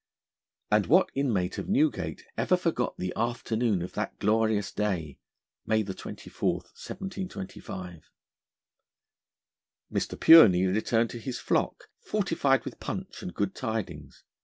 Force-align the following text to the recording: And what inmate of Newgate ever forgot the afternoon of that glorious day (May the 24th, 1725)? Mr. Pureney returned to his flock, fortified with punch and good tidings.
And 0.71 0.87
what 0.87 1.11
inmate 1.13 1.59
of 1.59 1.69
Newgate 1.69 2.25
ever 2.35 2.57
forgot 2.57 2.97
the 2.97 3.13
afternoon 3.15 3.83
of 3.83 3.93
that 3.93 4.17
glorious 4.17 4.71
day 4.71 5.19
(May 5.67 5.83
the 5.83 5.93
24th, 5.93 6.73
1725)? 6.73 8.09
Mr. 9.93 10.17
Pureney 10.19 10.65
returned 10.73 11.11
to 11.11 11.19
his 11.19 11.37
flock, 11.37 11.83
fortified 11.99 12.65
with 12.65 12.79
punch 12.79 13.21
and 13.21 13.31
good 13.35 13.53
tidings. 13.53 14.23